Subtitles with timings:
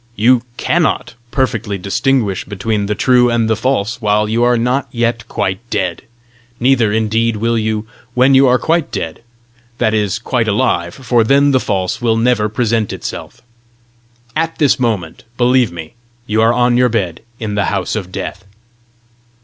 [0.15, 5.27] "You CANNOT perfectly distinguish between the true and the false while you are not yet
[5.27, 6.01] quite dead;
[6.59, 7.85] neither indeed will you
[8.15, 9.21] when you are quite dead
[9.77, 13.41] that is, quite alive, for then the false will never present itself.
[14.35, 15.93] At this moment, believe me,
[16.25, 18.43] you are on your bed in the house of death."